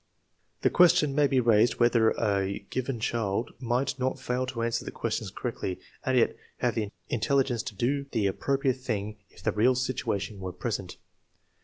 [0.63, 4.89] The question may be raised whether a given child might not fail to answer the
[4.89, 9.75] questions correctly and yet have the intelligence to do the appropriate thing if the real
[9.75, 10.97] situation were present.